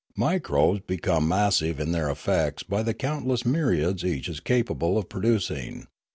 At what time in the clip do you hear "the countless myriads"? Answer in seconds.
2.81-4.03